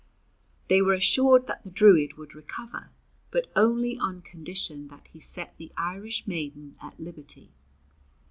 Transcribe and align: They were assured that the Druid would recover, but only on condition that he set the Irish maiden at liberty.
They 0.67 0.81
were 0.81 0.95
assured 0.95 1.45
that 1.45 1.63
the 1.63 1.69
Druid 1.69 2.17
would 2.17 2.33
recover, 2.33 2.89
but 3.29 3.51
only 3.55 3.99
on 3.99 4.23
condition 4.23 4.87
that 4.87 5.05
he 5.09 5.19
set 5.19 5.55
the 5.59 5.71
Irish 5.77 6.25
maiden 6.25 6.75
at 6.81 6.99
liberty. 6.99 7.51